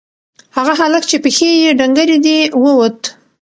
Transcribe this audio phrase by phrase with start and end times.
[0.57, 3.01] هغه هلک چې پښې یې ډنگرې دي ووت.